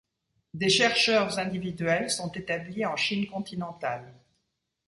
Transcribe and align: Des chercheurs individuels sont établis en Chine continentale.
Des 0.55 0.69
chercheurs 0.69 1.37
individuels 1.37 2.09
sont 2.09 2.31
établis 2.31 2.87
en 2.87 2.95
Chine 2.95 3.27
continentale. 3.27 4.11